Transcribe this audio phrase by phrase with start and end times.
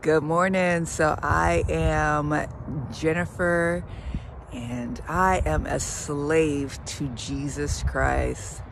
[0.00, 0.86] Good morning.
[0.86, 2.46] So I am
[2.92, 3.84] Jennifer
[4.52, 8.62] and I am a slave to Jesus Christ.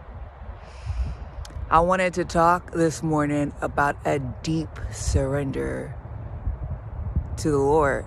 [1.68, 5.96] I wanted to talk this morning about a deep surrender
[7.38, 8.04] to the Lord.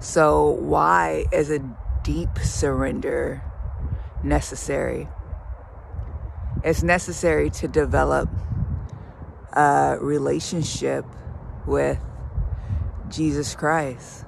[0.00, 1.60] So, why is a
[2.02, 3.42] deep surrender
[4.22, 5.08] necessary?
[6.62, 8.28] It's necessary to develop
[9.54, 11.04] a relationship
[11.66, 11.98] with
[13.08, 14.24] Jesus Christ.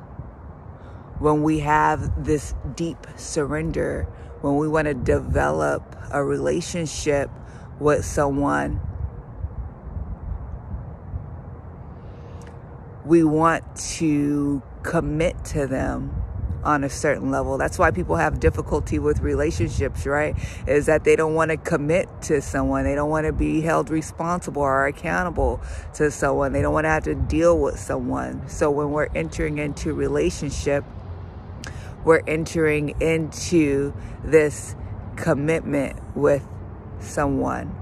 [1.19, 4.05] When we have this deep surrender,
[4.41, 7.31] when we want to develop a relationship
[7.81, 8.81] with someone,
[13.05, 16.23] we want to commit to them
[16.67, 17.57] on a certain level.
[17.57, 20.37] That's why people have difficulty with relationships, right?
[20.67, 22.85] Is that they don't want to commit to someone.
[22.85, 25.61] They don't want to be held responsible or accountable
[25.95, 26.53] to someone.
[26.53, 28.49] They don't want to have to deal with someone.
[28.49, 30.85] So when we're entering into relationship,
[32.05, 34.75] we're entering into this
[35.15, 36.47] commitment with
[37.01, 37.75] someone.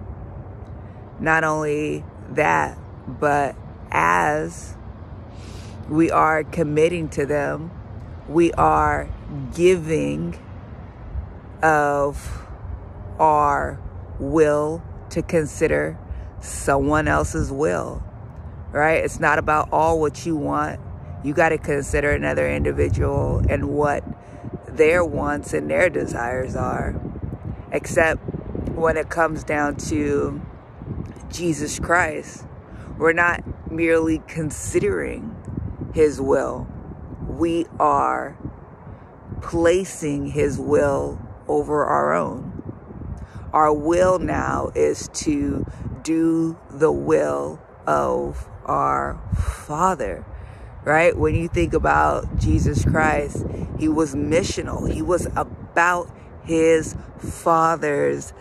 [1.21, 3.57] Not only that, but
[3.91, 4.77] as
[5.89, 7.71] we are committing to them,
[8.29, 9.09] we are
[9.55, 10.39] giving
[11.63, 12.47] of
[13.19, 13.79] our
[14.19, 15.99] will to consider
[16.41, 18.03] someone else's will,
[18.73, 19.05] right?
[19.05, 20.81] It's not about all what you want.
[21.23, 24.05] You got to consider another individual and what
[24.69, 27.01] their wants and their desires are.
[27.73, 28.21] Except
[28.71, 30.41] when it comes down to
[31.31, 32.45] Jesus Christ,
[32.99, 35.35] we're not merely considering
[35.95, 36.67] his will
[37.39, 38.37] we are
[39.43, 42.63] placing his will over our own.
[43.53, 45.67] Our will now is to
[46.03, 50.25] do the will of our Father,
[50.85, 51.17] right?
[51.17, 53.45] When you think about Jesus Christ,
[53.79, 56.11] he was missional, he was about
[56.45, 58.33] his Father's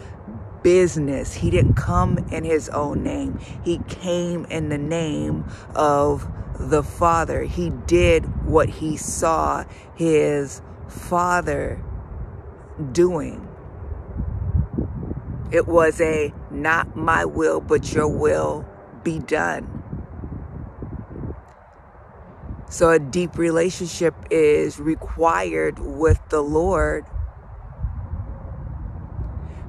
[0.61, 1.33] business.
[1.33, 6.27] He didn't come in his own name, he came in the name of
[6.59, 7.43] the Father.
[7.43, 9.65] He did what he saw
[9.95, 11.83] his Father
[12.91, 13.47] doing.
[15.51, 18.65] It was a not my will, but your will
[19.03, 19.83] be done.
[22.69, 27.05] So, a deep relationship is required with the Lord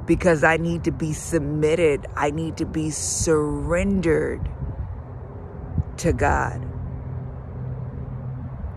[0.06, 4.48] because I need to be submitted, I need to be surrendered
[5.98, 6.73] to God.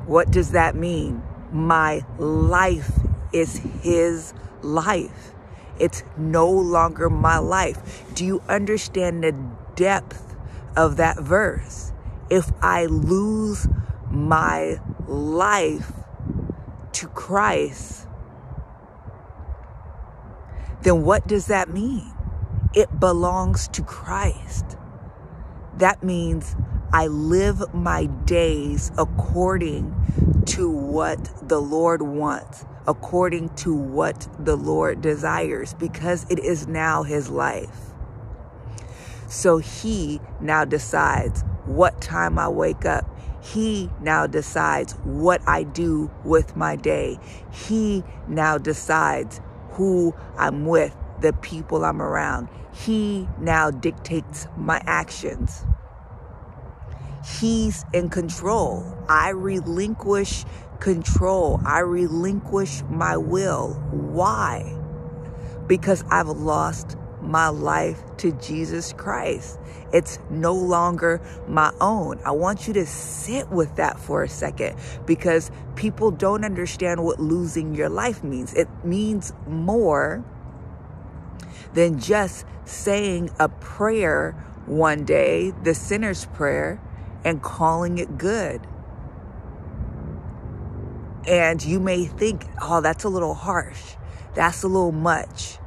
[0.08, 1.22] What does that mean?
[1.52, 2.92] My life
[3.34, 5.34] is His life.
[5.80, 8.06] It's no longer my life.
[8.14, 9.36] Do you understand the
[9.76, 10.36] depth
[10.78, 11.92] of that verse?
[12.30, 13.68] If I lose
[14.10, 15.92] my life
[16.94, 18.08] to Christ,
[20.84, 22.14] then what does that mean?
[22.74, 24.78] It belongs to Christ.
[25.76, 26.56] That means
[26.98, 29.94] I live my days according
[30.48, 37.04] to what the Lord wants, according to what the Lord desires, because it is now
[37.04, 37.94] His life.
[39.28, 43.06] So He now decides what time I wake up.
[43.44, 47.20] He now decides what I do with my day.
[47.52, 49.40] He now decides
[49.74, 52.50] who I'm with, the people I'm around.
[52.74, 55.64] He now dictates my actions.
[57.28, 58.86] He's in control.
[59.10, 60.46] I relinquish
[60.80, 61.60] control.
[61.66, 63.74] I relinquish my will.
[63.92, 64.76] Why?
[65.68, 69.60] Because I've lost my life to Jesus Christ.
[69.92, 72.20] It's no longer my own.
[72.26, 77.20] I want you to sit with that for a second because people don't understand what
[77.20, 78.54] losing your life means.
[78.54, 80.24] It means more
[81.74, 84.32] than just saying a prayer
[84.66, 86.82] one day, the sinner's prayer,
[87.24, 88.62] and calling it good.
[91.28, 93.96] And you may think, oh, that's a little harsh.
[94.34, 95.58] That's a little much.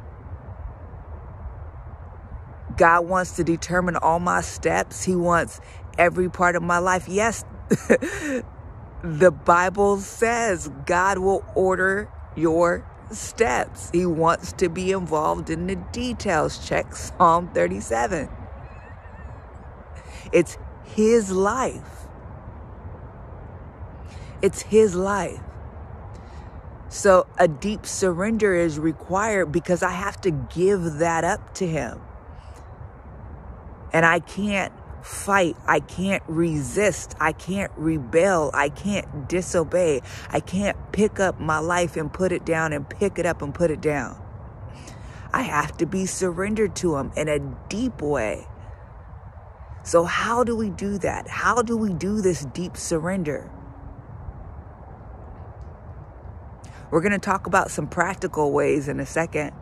[2.77, 5.05] God wants to determine all my steps.
[5.05, 5.61] He wants
[5.99, 7.09] every part of my life.
[7.09, 7.45] Yes,
[9.03, 13.91] the Bible says God will order your steps.
[13.93, 16.67] He wants to be involved in the details.
[16.67, 18.29] Check Psalm 37.
[20.33, 20.57] It's
[20.95, 22.07] his life.
[24.43, 25.41] It's his life.
[26.89, 32.01] So a deep surrender is required because I have to give that up to him.
[33.93, 34.73] And I can't
[35.03, 35.57] fight.
[35.67, 37.15] I can't resist.
[37.21, 38.51] I can't rebel.
[38.55, 40.03] I can't disobey.
[40.31, 43.55] I can't pick up my life and put it down and pick it up and
[43.55, 44.21] put it down.
[45.33, 47.39] I have to be surrendered to Him in a
[47.69, 48.47] deep way.
[49.83, 51.29] So, how do we do that?
[51.29, 53.51] How do we do this deep surrender?
[56.91, 59.53] We're going to talk about some practical ways in a second.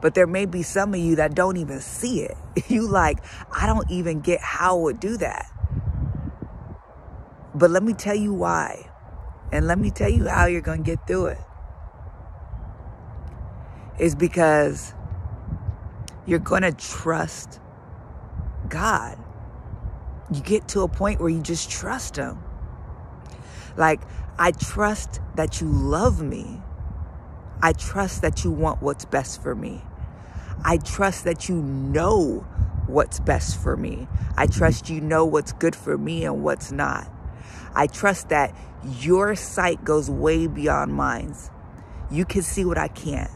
[0.00, 2.36] But there may be some of you that don't even see it.
[2.68, 3.18] You like,
[3.52, 5.46] I don't even get how I would do that.
[7.54, 8.90] But let me tell you why.
[9.52, 11.38] And let me tell you how you're going to get through it.
[13.98, 14.94] Is because
[16.26, 17.60] you're going to trust
[18.70, 19.18] God.
[20.32, 22.38] You get to a point where you just trust Him.
[23.76, 24.00] Like,
[24.38, 26.60] I trust that you love me.
[27.62, 29.82] I trust that you want what's best for me.
[30.64, 32.46] I trust that you know
[32.86, 34.08] what's best for me.
[34.36, 37.10] I trust you know what's good for me and what's not.
[37.74, 38.54] I trust that
[38.98, 41.34] your sight goes way beyond mine.
[42.10, 43.30] You can see what I can't.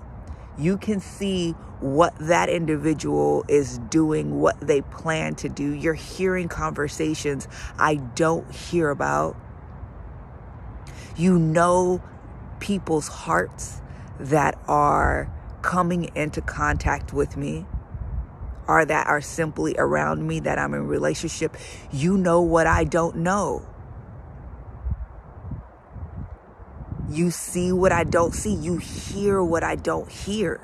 [0.57, 5.73] You can see what that individual is doing, what they plan to do.
[5.73, 7.49] You're hearing conversations
[7.79, 9.37] I don't hear about.
[11.17, 12.03] You know
[12.61, 13.81] people's hearts
[14.19, 15.31] that are
[15.63, 17.67] coming into contact with me
[18.67, 21.57] or that are simply around me that I'm in relationship.
[21.93, 23.67] You know what I don't know.
[27.15, 28.55] You see what I don't see.
[28.55, 30.61] You hear what I don't hear.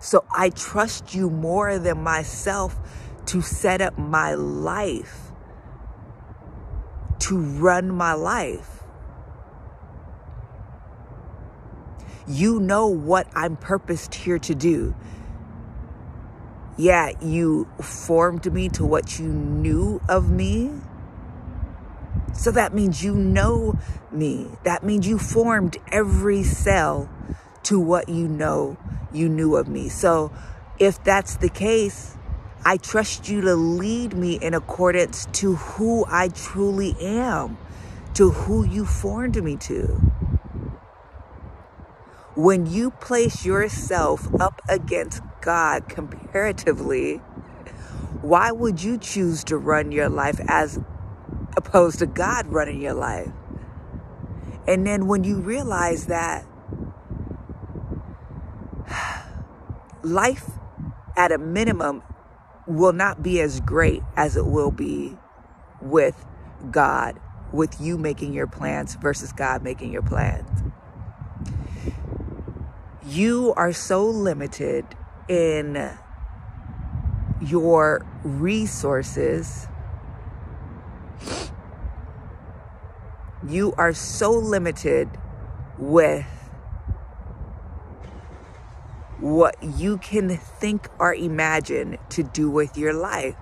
[0.00, 2.78] So I trust you more than myself
[3.26, 5.30] to set up my life
[7.30, 8.82] to run my life.
[12.26, 14.94] You know what I'm purposed here to do.
[16.76, 20.72] Yeah, you formed me to what you knew of me.
[22.32, 23.78] So that means you know
[24.10, 24.48] me.
[24.64, 27.08] That means you formed every cell
[27.64, 28.76] to what you know
[29.12, 29.88] you knew of me.
[29.88, 30.32] So
[30.78, 32.16] if that's the case,
[32.64, 37.58] I trust you to lead me in accordance to who I truly am,
[38.14, 40.00] to who you formed me to.
[42.36, 47.16] When you place yourself up against God comparatively,
[48.22, 50.78] why would you choose to run your life as
[51.60, 53.30] opposed to God running your life?
[54.66, 56.46] And then when you realize that
[60.02, 60.50] life
[61.16, 62.02] at a minimum
[62.66, 65.16] will not be as great as it will be
[65.80, 66.24] with
[66.70, 67.20] God,
[67.52, 70.48] with you making your plans versus God making your plans.
[73.04, 74.84] You are so limited
[75.28, 75.90] in
[77.40, 79.66] your resources.
[83.46, 85.08] You are so limited
[85.78, 86.26] with
[89.18, 93.36] what you can think or imagine to do with your life.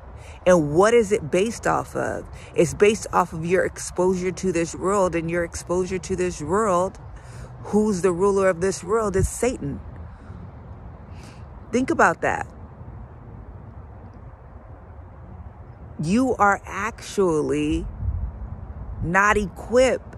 [0.46, 2.28] And what is it based off of?
[2.54, 6.98] It's based off of your exposure to this world, and your exposure to this world,
[7.64, 9.80] who's the ruler of this world, is Satan.
[11.72, 12.46] Think about that.
[16.02, 17.86] You are actually
[19.02, 20.16] not equipped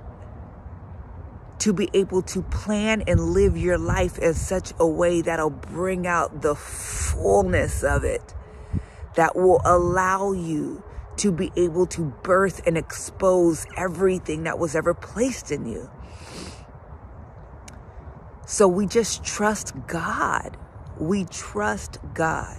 [1.60, 6.06] to be able to plan and live your life in such a way that'll bring
[6.06, 8.34] out the fullness of it,
[9.16, 10.82] that will allow you
[11.18, 15.90] to be able to birth and expose everything that was ever placed in you.
[18.46, 20.56] So we just trust God.
[20.98, 22.58] We trust God.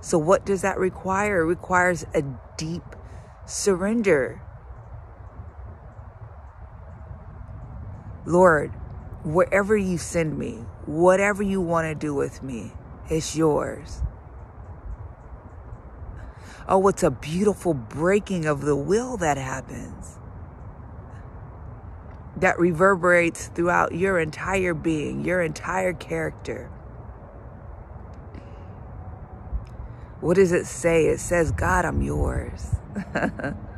[0.00, 1.42] So, what does that require?
[1.42, 2.22] It requires a
[2.56, 2.84] deep
[3.44, 4.40] surrender.
[8.26, 8.72] Lord,
[9.22, 12.72] wherever you send me, whatever you want to do with me,
[13.08, 14.02] it's yours.
[16.68, 20.18] Oh, it's a beautiful breaking of the will that happens.
[22.36, 26.68] That reverberates throughout your entire being, your entire character.
[30.20, 31.06] What does it say?
[31.06, 32.74] It says, God, I'm yours.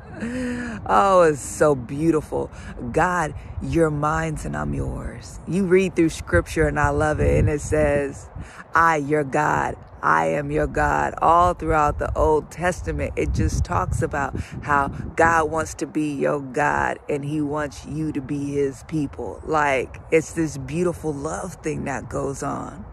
[0.87, 2.51] oh, it's so beautiful.
[2.93, 5.41] God, you're mine and I'm yours.
[5.47, 7.39] You read through scripture and I love it.
[7.39, 8.29] And it says,
[8.75, 11.15] I, your God, I am your God.
[11.21, 16.41] All throughout the Old Testament, it just talks about how God wants to be your
[16.41, 19.41] God and he wants you to be his people.
[19.45, 22.85] Like, it's this beautiful love thing that goes on.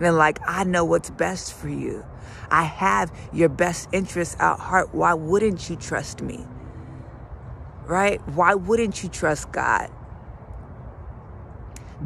[0.00, 2.04] And like, I know what's best for you.
[2.54, 4.94] I have your best interests at heart.
[4.94, 6.46] Why wouldn't you trust me?
[7.84, 8.20] Right?
[8.28, 9.90] Why wouldn't you trust God?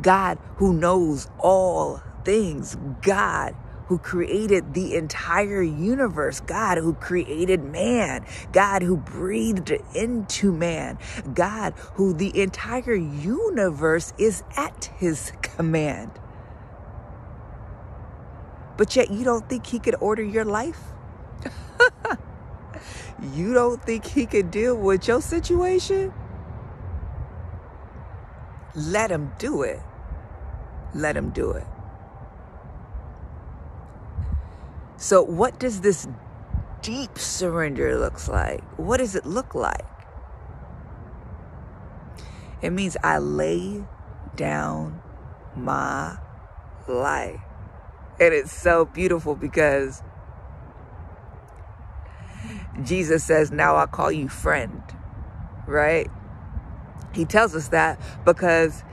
[0.00, 2.78] God who knows all things.
[3.02, 3.54] God
[3.88, 10.96] who created the entire universe, God who created man, God who breathed into man,
[11.34, 16.10] God who the entire universe is at his command.
[18.78, 20.80] But yet you don't think he could order your life?
[23.34, 26.12] you don't think he could deal with your situation?
[28.76, 29.80] Let him do it.
[30.94, 31.66] Let him do it.
[34.96, 36.06] So, what does this
[36.80, 38.62] deep surrender looks like?
[38.78, 39.86] What does it look like?
[42.62, 43.84] It means I lay
[44.36, 45.02] down
[45.56, 46.18] my
[46.86, 47.40] life.
[48.20, 50.02] And it's so beautiful because
[52.82, 54.82] Jesus says, Now I call you friend,
[55.66, 56.10] right?
[57.12, 58.84] He tells us that because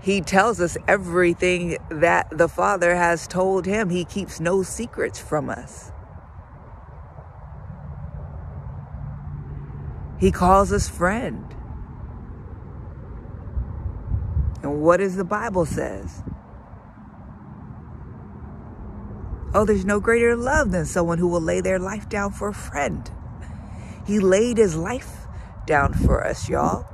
[0.00, 3.88] he tells us everything that the Father has told him.
[3.88, 5.92] He keeps no secrets from us.
[10.18, 11.44] He calls us friend.
[14.62, 16.22] And what does the Bible says?
[19.56, 22.54] Oh, there's no greater love than someone who will lay their life down for a
[22.54, 23.08] friend.
[24.04, 25.28] He laid his life
[25.64, 26.84] down for us, y'all.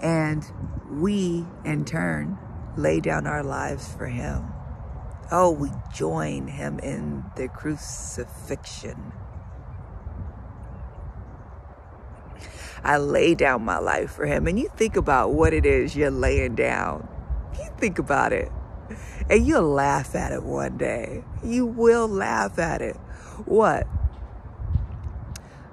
[0.00, 0.50] And
[0.90, 2.38] we, in turn,
[2.78, 4.46] lay down our lives for him.
[5.30, 9.12] Oh, we join him in the crucifixion.
[12.82, 14.46] I lay down my life for him.
[14.46, 17.06] And you think about what it is you're laying down.
[17.58, 18.50] You think about it.
[19.28, 21.24] And you'll laugh at it one day.
[21.42, 22.96] You will laugh at it.
[23.44, 23.86] What?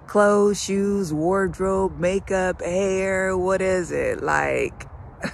[0.07, 4.21] Clothes, shoes, wardrobe, makeup, hair, what is it?
[4.23, 4.87] Like,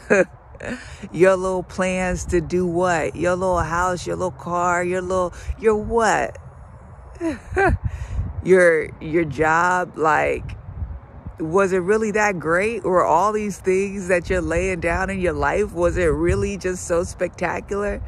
[1.11, 3.15] your little plans to do what?
[3.15, 6.37] Your little house, your little car, your little, your what?
[8.43, 10.58] your, your job, like,
[11.39, 12.83] was it really that great?
[12.83, 16.85] Or all these things that you're laying down in your life, was it really just
[16.85, 18.01] so spectacular?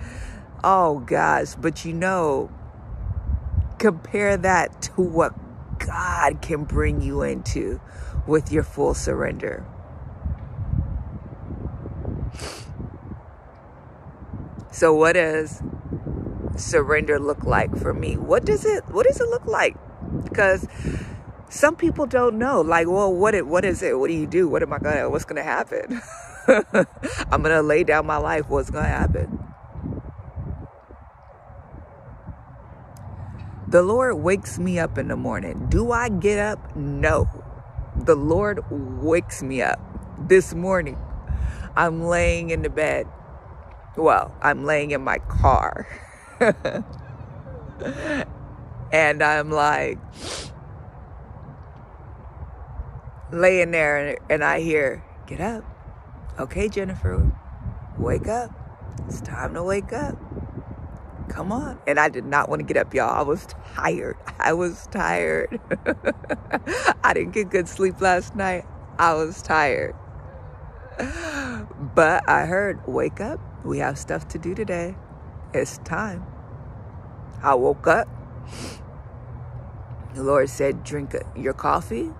[0.64, 2.52] Oh gosh, but you know,
[3.80, 5.34] compare that to what
[5.80, 7.82] God can bring you into
[8.28, 9.66] with your full surrender.
[14.72, 15.62] So what does
[16.56, 18.16] surrender look like for me?
[18.18, 19.76] What does it what does it look like?
[20.24, 20.68] Because
[21.51, 22.62] some people don't know.
[22.62, 24.00] Like, well, what it what is it?
[24.00, 24.48] What do you do?
[24.48, 26.01] What am I gonna what's gonna happen?
[26.48, 28.48] I'm gonna lay down my life.
[28.48, 29.38] What's gonna happen?
[33.67, 35.67] The Lord wakes me up in the morning.
[35.70, 36.75] Do I get up?
[36.75, 37.29] No.
[37.96, 39.79] The Lord wakes me up
[40.27, 40.98] this morning.
[41.75, 43.08] I'm laying in the bed.
[43.98, 45.86] Well, I'm laying in my car.
[48.91, 50.00] and I'm like
[53.32, 55.64] laying there and I hear, get up.
[56.40, 57.32] Okay, Jennifer,
[57.98, 58.52] wake up.
[59.08, 60.18] It's time to wake up.
[61.30, 61.80] Come on.
[61.88, 63.10] And I did not want to get up, y'all.
[63.10, 64.18] I was tired.
[64.40, 65.60] I was tired.
[67.04, 68.66] I didn't get good sleep last night.
[69.00, 69.96] I was tired.
[71.96, 73.40] But I heard, wake up.
[73.66, 74.96] We have stuff to do today.
[75.54, 76.26] It's time.
[77.42, 78.08] I woke up.
[80.14, 82.12] The Lord said, drink your coffee.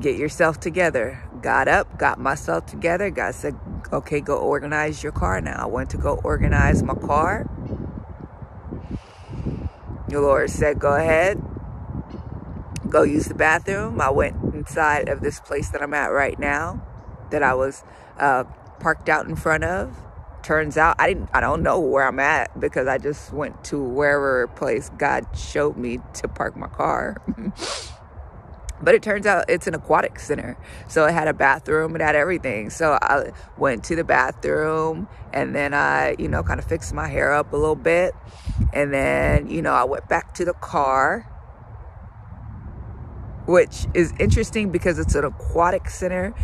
[0.00, 1.22] Get yourself together.
[1.42, 3.10] Got up, got myself together.
[3.10, 3.58] God said,
[3.92, 5.62] okay, go organize your car now.
[5.62, 7.48] I went to go organize my car.
[10.08, 11.42] The Lord said, go ahead,
[12.88, 14.00] go use the bathroom.
[14.00, 16.82] I went inside of this place that I'm at right now
[17.30, 17.82] that I was
[18.18, 18.44] uh,
[18.80, 19.96] parked out in front of.
[20.42, 23.82] Turns out I didn't I don't know where I'm at because I just went to
[23.82, 27.16] wherever place God showed me to park my car.
[28.82, 30.56] but it turns out it's an aquatic center.
[30.88, 32.70] So it had a bathroom, it had everything.
[32.70, 37.08] So I went to the bathroom and then I, you know, kind of fixed my
[37.08, 38.14] hair up a little bit.
[38.72, 41.26] And then, you know, I went back to the car
[43.48, 46.34] which is interesting because it's an aquatic center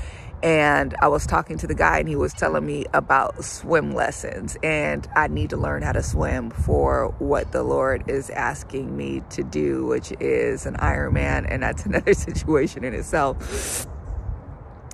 [0.44, 4.58] and I was talking to the guy and he was telling me about swim lessons
[4.62, 9.22] and I need to learn how to swim for what the Lord is asking me
[9.30, 13.86] to do, which is an Ironman and that's another situation in itself.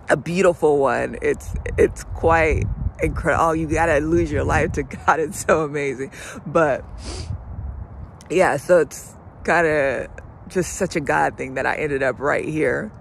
[0.08, 1.18] A beautiful one.
[1.20, 2.64] It's it's quite
[3.02, 3.44] incredible.
[3.46, 5.18] Oh, you gotta lose your life to God.
[5.20, 6.12] It's so amazing.
[6.46, 6.84] But
[8.30, 10.06] yeah, so it's kind of
[10.46, 12.92] just such a God thing that I ended up right here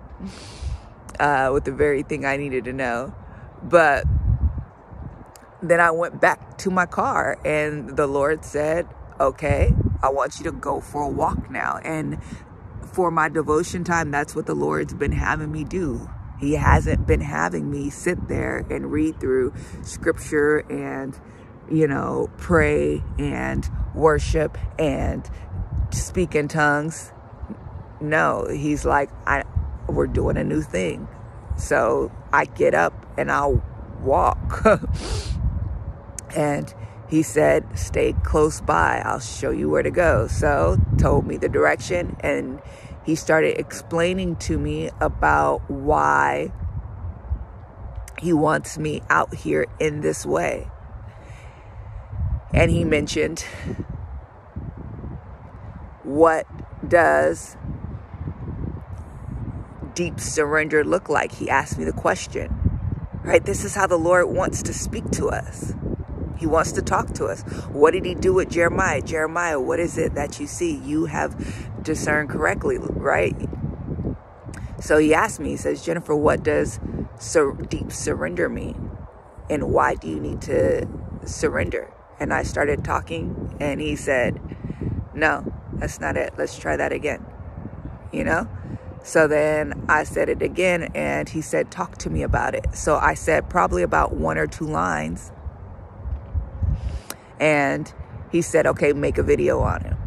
[1.19, 3.13] uh, with the very thing I needed to know.
[3.61, 4.05] But
[5.61, 8.87] then I went back to my car and the Lord said,
[9.19, 11.77] okay, I want you to go for a walk now.
[11.83, 12.19] And
[12.93, 16.09] for my devotion time, that's what the Lord's been having me do.
[16.39, 21.19] He hasn't been having me sit there and read through scripture and,
[21.69, 25.29] you know, pray and worship and
[25.91, 27.11] speak in tongues.
[27.99, 29.43] No, he's like, I,
[29.89, 31.07] we're doing a new thing.
[31.57, 33.63] So I get up and I'll
[34.01, 34.65] walk.
[36.35, 36.73] and
[37.09, 39.01] he said, stay close by.
[39.03, 40.27] I'll show you where to go.
[40.27, 42.61] So told me the direction and
[43.05, 46.51] he started explaining to me about why
[48.19, 50.69] he wants me out here in this way.
[52.53, 53.39] And he mentioned
[56.03, 56.45] what
[56.87, 57.55] does
[59.99, 61.33] deep surrender look like?
[61.33, 62.47] He asked me the question.
[63.21, 63.43] Right?
[63.43, 65.73] This is how the Lord wants to speak to us.
[66.37, 67.41] He wants to talk to us.
[67.73, 69.01] What did he do with Jeremiah?
[69.01, 70.77] Jeremiah, what is it that you see?
[70.77, 73.35] You have discerned correctly, right?
[74.79, 76.79] So he asked me, he says, Jennifer, what does
[77.19, 78.91] sur- deep surrender mean?
[79.49, 80.87] And why do you need to
[81.25, 81.91] surrender?
[82.21, 84.39] And I started talking, and he said,
[85.13, 86.35] No, that's not it.
[86.37, 87.25] Let's try that again.
[88.13, 88.49] You know?
[89.03, 92.65] So then I said it again, and he said, Talk to me about it.
[92.73, 95.31] So I said probably about one or two lines.
[97.39, 97.91] And
[98.31, 99.97] he said, Okay, make a video on it.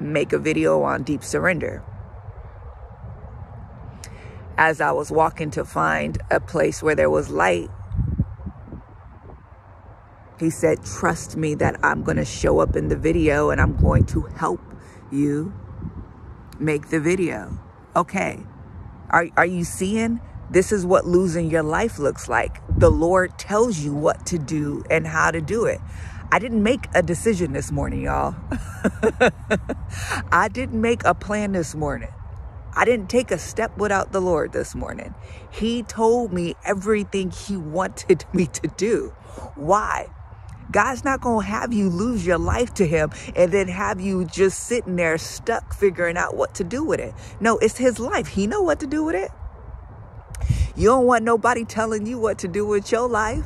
[0.00, 1.82] Make a video on deep surrender.
[4.56, 7.70] As I was walking to find a place where there was light,
[10.38, 13.76] he said, Trust me that I'm going to show up in the video and I'm
[13.76, 14.60] going to help
[15.12, 15.52] you
[16.60, 17.58] make the video.
[17.96, 18.40] Okay.
[19.10, 20.20] Are, are you seeing?
[20.50, 22.60] This is what losing your life looks like.
[22.78, 25.80] The Lord tells you what to do and how to do it.
[26.32, 28.36] I didn't make a decision this morning, y'all.
[30.32, 32.10] I didn't make a plan this morning.
[32.74, 35.14] I didn't take a step without the Lord this morning.
[35.50, 39.08] He told me everything He wanted me to do.
[39.56, 40.08] Why?
[40.70, 44.24] God's not going to have you lose your life to Him and then have you
[44.24, 47.14] just sitting there stuck figuring out what to do with it.
[47.40, 48.28] No, it's His life.
[48.28, 49.30] He know what to do with it.
[50.76, 53.44] You don't want nobody telling you what to do with your life.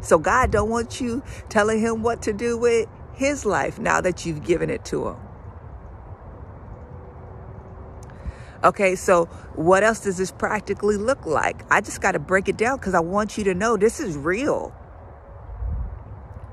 [0.00, 4.24] So God don't want you telling Him what to do with His life now that
[4.24, 5.16] you've given it to Him.
[8.62, 11.62] Okay, so what else does this practically look like?
[11.70, 14.16] I just got to break it down because I want you to know this is
[14.16, 14.74] real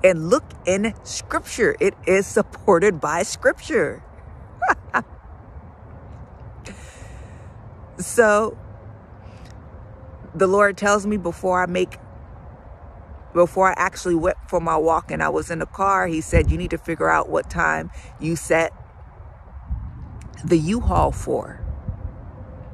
[0.04, 1.76] and look in scripture.
[1.80, 4.04] It is supported by scripture.
[7.98, 8.58] so
[10.34, 11.98] the Lord tells me before I make
[13.34, 16.52] before I actually went for my walk and I was in the car, he said,
[16.52, 18.74] you need to figure out what time you set
[20.44, 21.64] the U-Haul for.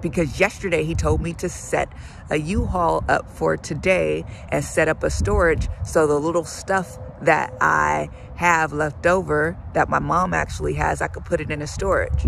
[0.01, 1.91] Because yesterday he told me to set
[2.31, 7.53] a U-Haul up for today and set up a storage so the little stuff that
[7.61, 11.67] I have left over that my mom actually has, I could put it in a
[11.67, 12.27] storage.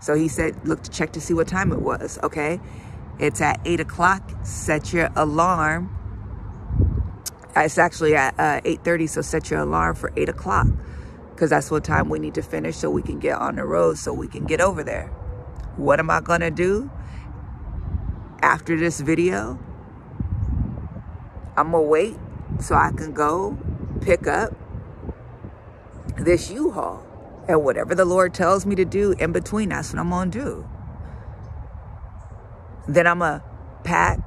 [0.00, 2.18] So he said, look to check to see what time it was.
[2.22, 2.60] Okay.
[3.18, 4.30] It's at eight o'clock.
[4.44, 5.96] Set your alarm.
[7.56, 10.66] It's actually at uh, 8.30, so set your alarm for 8 o'clock
[11.30, 13.96] because that's what time we need to finish so we can get on the road
[13.96, 15.08] so we can get over there.
[15.76, 16.90] What am I going to do
[18.42, 19.58] after this video?
[21.56, 22.16] I'm going to wait
[22.60, 23.56] so I can go
[24.06, 24.54] pick up
[26.16, 27.04] this U-Haul.
[27.48, 30.38] And whatever the Lord tells me to do in between, that's what I'm going to
[30.38, 30.68] do.
[32.88, 33.44] Then I'm going to
[33.82, 34.20] pack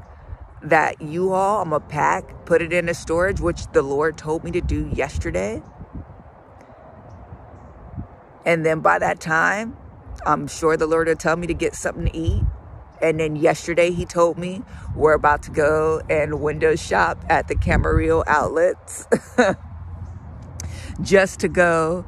[0.64, 1.62] that U-Haul.
[1.62, 4.62] I'm going to pack, put it in a storage, which the Lord told me to
[4.62, 5.62] do yesterday.
[8.46, 9.78] And then by that time,
[10.26, 12.44] I'm sure the Lord will tell me to get something to eat.
[13.02, 14.62] And then yesterday he told me
[14.94, 19.08] we're about to go and window shop at the Camarillo outlets
[21.02, 22.06] just to go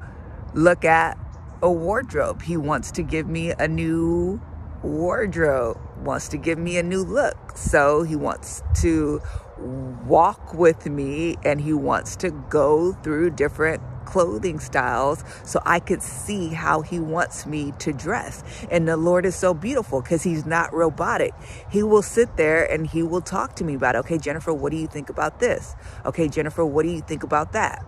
[0.54, 1.18] look at
[1.62, 2.42] a wardrobe.
[2.42, 4.42] He wants to give me a new
[4.84, 7.58] wardrobe, wants to give me a new look.
[7.58, 9.22] So he wants to
[9.58, 16.02] walk with me and he wants to go through different clothing styles so I could
[16.02, 18.44] see how he wants me to dress.
[18.72, 21.34] And the Lord is so beautiful because he's not robotic.
[21.70, 24.78] He will sit there and he will talk to me about, okay, Jennifer, what do
[24.78, 25.76] you think about this?
[26.06, 27.86] Okay, Jennifer, what do you think about that?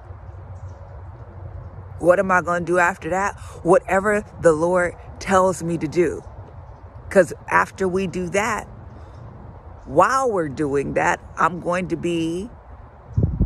[2.00, 3.40] What am I going to do after that?
[3.64, 6.24] Whatever the Lord tells me to do.
[7.08, 8.68] Because after we do that,
[9.86, 12.50] while we're doing that, I'm going to be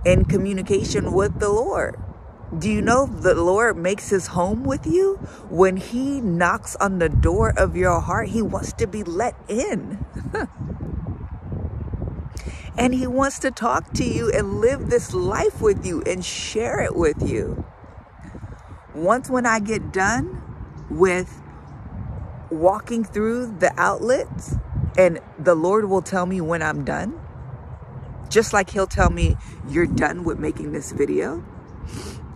[0.05, 1.97] in communication with the Lord.
[2.57, 5.15] Do you know the Lord makes his home with you?
[5.49, 10.05] When he knocks on the door of your heart, he wants to be let in.
[12.77, 16.79] and he wants to talk to you and live this life with you and share
[16.79, 17.65] it with you.
[18.97, 20.41] Once when I get done
[20.89, 21.43] with
[22.49, 24.55] walking through the outlets
[24.97, 27.19] and the Lord will tell me when I'm done,
[28.27, 29.38] just like he'll tell me
[29.69, 31.45] you're done with making this video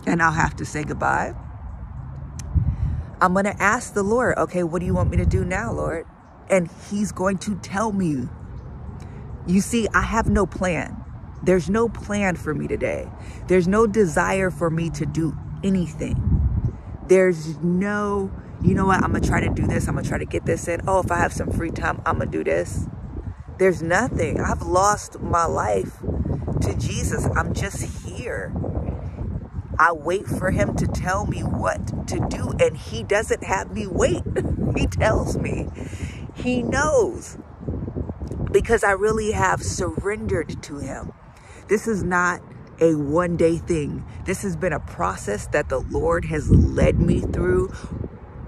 [0.06, 1.34] and I'll have to say goodbye.
[3.20, 5.72] I'm going to ask the Lord, okay, what do you want me to do now,
[5.72, 6.06] Lord?
[6.48, 8.28] And he's going to tell me.
[9.48, 10.96] You see, I have no plan.
[11.42, 13.10] There's no plan for me today.
[13.48, 16.51] There's no desire for me to do anything.
[17.08, 18.30] There's no,
[18.62, 19.88] you know what, I'm going to try to do this.
[19.88, 20.80] I'm going to try to get this in.
[20.86, 22.86] Oh, if I have some free time, I'm going to do this.
[23.58, 24.40] There's nothing.
[24.40, 25.98] I've lost my life
[26.62, 27.26] to Jesus.
[27.36, 28.52] I'm just here.
[29.78, 33.86] I wait for him to tell me what to do, and he doesn't have me
[33.86, 34.22] wait.
[34.76, 35.68] he tells me.
[36.34, 37.36] He knows
[38.50, 41.12] because I really have surrendered to him.
[41.68, 42.42] This is not
[42.82, 44.04] a one day thing.
[44.26, 47.72] This has been a process that the Lord has led me through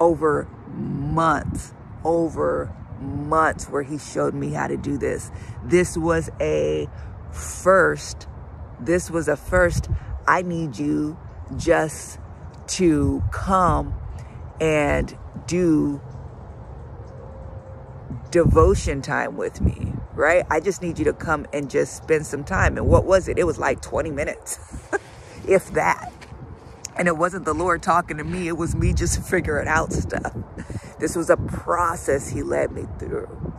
[0.01, 1.73] over months,
[2.05, 5.31] over months where he showed me how to do this.
[5.64, 6.88] This was a
[7.31, 8.27] first.
[8.81, 9.88] This was a first.
[10.27, 11.16] I need you
[11.57, 12.18] just
[12.66, 13.94] to come
[14.61, 15.16] and
[15.47, 16.01] do
[18.31, 20.44] devotion time with me, right?
[20.50, 22.77] I just need you to come and just spend some time.
[22.77, 23.38] And what was it?
[23.38, 24.59] It was like 20 minutes,
[25.48, 26.12] if that.
[26.96, 30.37] And it wasn't the Lord talking to me, it was me just figuring out stuff.
[31.00, 33.53] This was a process He led me through.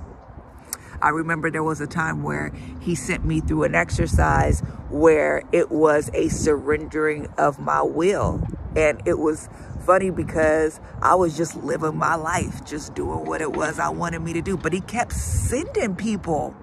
[1.02, 5.72] I remember there was a time where he sent me through an exercise where it
[5.72, 8.48] was a surrendering of my will.
[8.76, 9.50] And it was
[9.86, 14.20] funny because I was just living my life, just doing what it was I wanted
[14.20, 14.58] me to do.
[14.58, 16.56] But he kept sending people.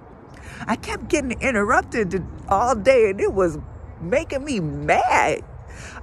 [0.67, 3.59] I kept getting interrupted all day and it was
[4.01, 5.45] making me mad.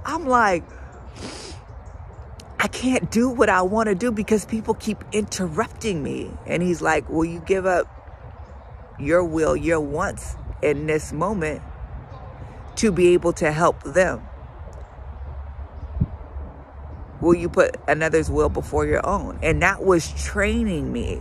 [0.04, 0.64] I'm like,
[2.58, 6.30] I can't do what I want to do because people keep interrupting me.
[6.46, 7.86] And he's like, Will you give up
[8.98, 11.62] your will, your wants in this moment
[12.76, 14.22] to be able to help them?
[17.20, 19.38] Will you put another's will before your own?
[19.42, 21.20] And that was training me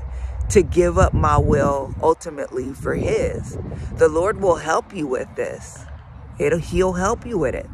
[0.49, 3.57] to give up my will ultimately for his.
[3.97, 5.85] The Lord will help you with this.
[6.39, 7.69] It'll, he'll help you with it.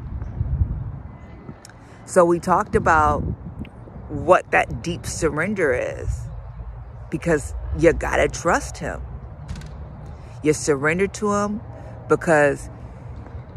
[2.06, 3.22] So we talked about
[4.10, 6.22] what that deep surrender is
[7.10, 9.02] because you got to trust him.
[10.44, 11.62] You surrender to him
[12.08, 12.70] because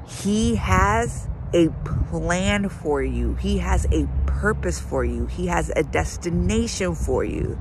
[0.06, 1.68] he has a
[2.10, 3.34] plan for you.
[3.34, 5.26] He has a purpose for you.
[5.26, 7.58] He has a destination for you.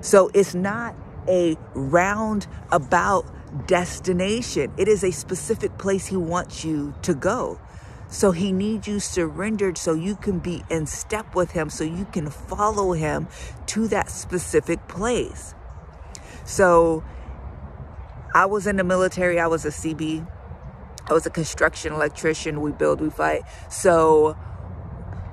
[0.00, 0.94] So it's not
[1.28, 3.26] a roundabout
[3.66, 4.72] destination.
[4.76, 7.60] It is a specific place he wants you to go.
[8.08, 12.04] So he needs you surrendered so you can be in step with him, so you
[12.12, 13.26] can follow him
[13.66, 15.54] to that specific place.
[16.44, 17.02] So
[18.32, 19.40] I was in the military.
[19.40, 20.26] I was a CB.
[21.08, 22.60] I was a construction electrician.
[22.60, 23.42] We build, we fight.
[23.70, 24.36] So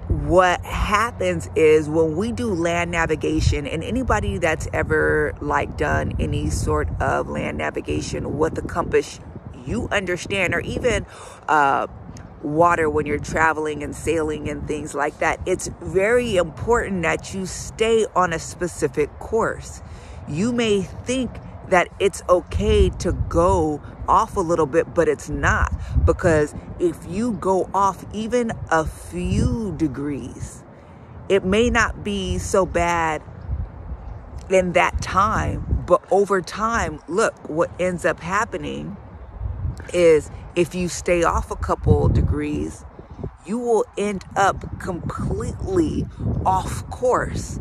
[0.07, 6.49] what happens is when we do land navigation and anybody that's ever like done any
[6.49, 9.19] sort of land navigation with the compass
[9.65, 11.05] you understand or even
[11.47, 11.87] uh,
[12.43, 17.45] water when you're traveling and sailing and things like that it's very important that you
[17.45, 19.81] stay on a specific course
[20.27, 21.31] you may think
[21.69, 25.73] that it's okay to go off a little bit, but it's not.
[26.05, 30.63] Because if you go off even a few degrees,
[31.29, 33.21] it may not be so bad
[34.49, 38.97] in that time, but over time, look, what ends up happening
[39.93, 42.85] is if you stay off a couple degrees,
[43.45, 46.05] you will end up completely
[46.45, 47.59] off course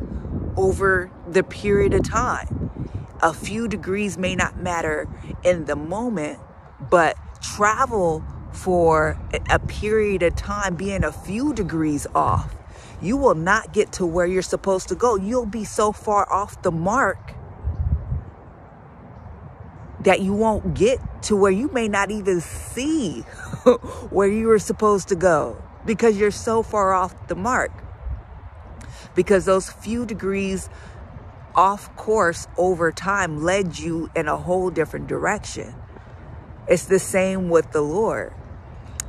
[0.56, 2.61] over the period of time
[3.22, 5.08] a few degrees may not matter
[5.44, 6.38] in the moment,
[6.90, 9.18] but travel for
[9.50, 12.54] a period of time being a few degrees off,
[13.00, 15.16] you will not get to where you're supposed to go.
[15.16, 17.34] You'll be so far off the mark
[20.00, 23.20] that you won't get to where you may not even see
[24.10, 25.62] where you were supposed to go.
[25.84, 27.72] because you're so far off the mark.
[29.14, 30.68] Because those few degrees
[31.54, 35.74] off course over time led you in a whole different direction.
[36.68, 38.32] It's the same with the Lord.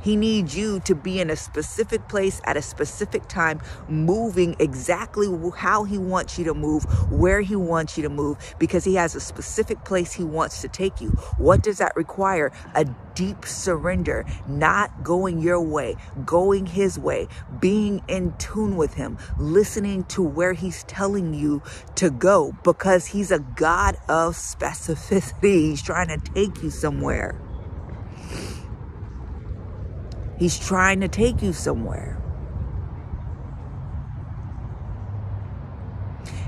[0.04, 5.28] He needs you to be in a specific place at a specific time, moving exactly
[5.56, 9.14] how He wants you to move, where He wants you to move, because He has
[9.14, 11.08] a specific place He wants to take you.
[11.38, 12.52] What does that require?
[12.74, 17.26] A deep surrender, not going your way, going His way,
[17.58, 21.62] being in tune with Him, listening to where He's telling you
[21.94, 25.70] to go, because He's a God of specificity.
[25.70, 27.34] He's trying to take you somewhere.
[30.38, 32.20] He's trying to take you somewhere.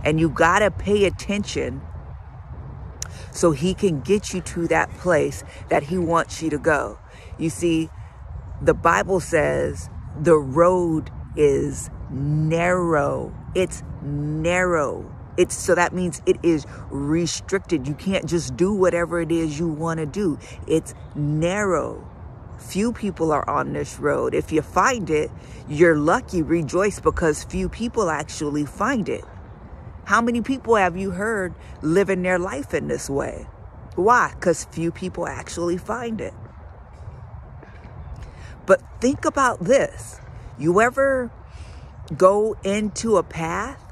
[0.05, 1.83] And you got to pay attention
[3.33, 6.99] so he can get you to that place that he wants you to go.
[7.39, 7.91] You see,
[8.63, 13.35] the Bible says the road is narrow.
[13.55, 15.13] It's narrow.
[15.37, 17.87] It's so that means it is restricted.
[17.87, 20.39] You can't just do whatever it is you want to do.
[20.67, 22.09] It's narrow.
[22.59, 24.35] Few people are on this road.
[24.35, 25.31] If you find it,
[25.69, 26.43] you're lucky.
[26.43, 29.25] Rejoice because few people actually find it.
[30.05, 33.47] How many people have you heard living their life in this way?
[33.97, 34.33] Why?
[34.35, 36.35] Because few people actually find it.
[38.67, 40.21] But think about this.
[40.59, 41.31] You ever
[42.17, 43.83] go into a path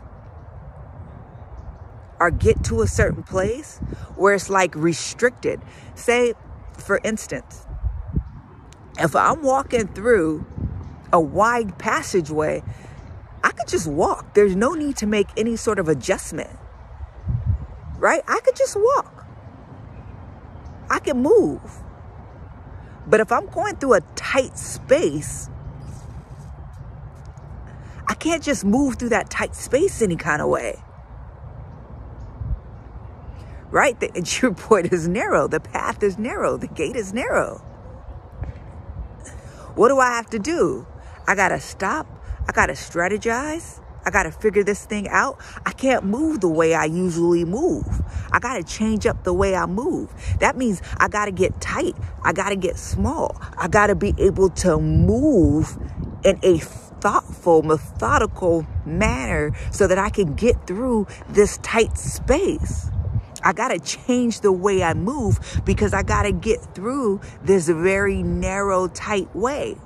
[2.20, 3.78] or get to a certain place
[4.16, 5.60] where it's like restricted?
[5.94, 6.34] Say,
[6.76, 7.66] for instance,
[8.98, 10.46] if I'm walking through
[11.12, 12.62] a wide passageway,
[13.42, 14.34] I could just walk.
[14.34, 16.50] There's no need to make any sort of adjustment.
[17.98, 18.22] Right?
[18.26, 19.26] I could just walk.
[20.90, 21.60] I can move.
[23.06, 25.50] But if I'm going through a tight space,
[28.06, 30.82] I can't just move through that tight space any kind of way.
[33.70, 33.98] Right?
[33.98, 35.48] The entry point is narrow.
[35.48, 36.56] The path is narrow.
[36.56, 37.62] The gate is narrow.
[39.74, 40.86] What do I have to do?
[41.26, 42.06] I got to stop.
[42.48, 43.80] I got to strategize.
[44.06, 45.40] I got to figure this thing out.
[45.66, 47.84] I can't move the way I usually move.
[48.30, 50.12] I got to change up the way I move.
[50.38, 51.96] That means I got to get tight.
[52.22, 53.36] I got to get small.
[53.58, 55.76] I got to be able to move
[56.22, 62.90] in a thoughtful, methodical manner so that I can get through this tight space.
[63.44, 67.68] I got to change the way I move because I got to get through this
[67.68, 69.76] very narrow, tight way.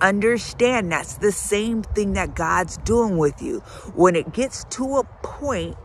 [0.00, 3.60] Understand that's the same thing that God's doing with you.
[3.94, 5.76] When it gets to a point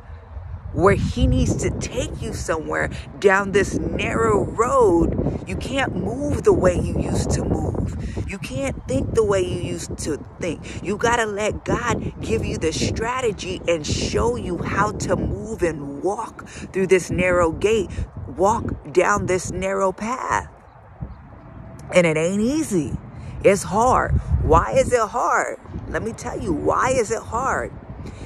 [0.74, 6.54] where he needs to take you somewhere down this narrow road, you can't move the
[6.54, 7.74] way you used to move.
[8.28, 10.84] You can't think the way you used to think.
[10.84, 15.62] You got to let God give you the strategy and show you how to move
[15.62, 17.90] and walk through this narrow gate,
[18.28, 20.48] walk down this narrow path.
[21.94, 22.94] And it ain't easy.
[23.44, 24.14] It's hard.
[24.42, 25.60] Why is it hard?
[25.90, 27.72] Let me tell you, why is it hard?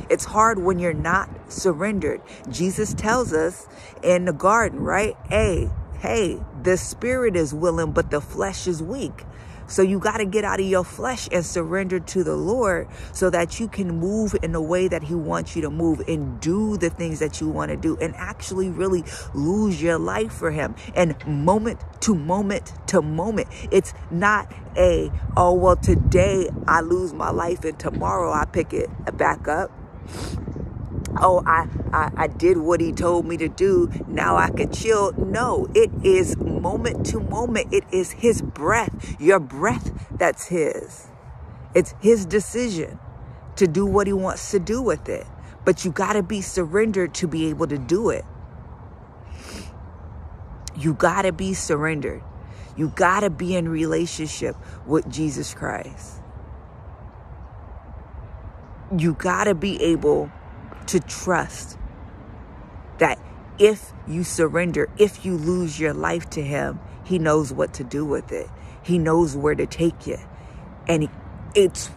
[0.09, 2.21] It's hard when you're not surrendered.
[2.49, 3.67] Jesus tells us
[4.03, 5.15] in the garden, right?
[5.29, 9.25] Hey, hey, the spirit is willing, but the flesh is weak.
[9.69, 13.29] So you got to get out of your flesh and surrender to the Lord so
[13.29, 16.77] that you can move in the way that he wants you to move and do
[16.77, 20.75] the things that you want to do and actually really lose your life for him.
[20.95, 27.31] And moment to moment to moment, it's not a, oh, well, today I lose my
[27.31, 29.69] life and tomorrow I pick it back up
[31.17, 33.89] oh I, I i did what he told me to do.
[34.07, 35.13] Now i can chill.
[35.13, 37.73] No it is moment to moment.
[37.73, 41.07] It is his breath your breath that's his.
[41.75, 42.99] It's his decision
[43.55, 45.25] to do what he wants to do with it.
[45.65, 48.25] But you got to be surrendered to be able to do it.
[50.75, 52.23] You got to be surrendered.
[52.77, 56.21] You got to be in relationship with jesus christ
[58.95, 60.31] you got to be able
[60.87, 61.77] to trust
[62.99, 63.19] that
[63.59, 68.05] if you surrender, if you lose your life to Him, He knows what to do
[68.05, 68.49] with it.
[68.83, 70.17] He knows where to take you.
[70.87, 71.09] And
[71.55, 71.89] it's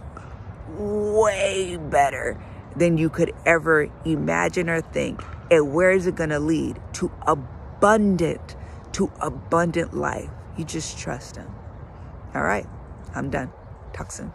[0.68, 2.42] way better
[2.76, 5.22] than you could ever imagine or think.
[5.50, 6.80] And where is it going to lead?
[6.94, 8.56] To abundant,
[8.92, 10.30] to abundant life.
[10.56, 11.52] You just trust Him.
[12.34, 12.66] All right,
[13.14, 13.52] I'm done.
[13.92, 14.32] Talk soon.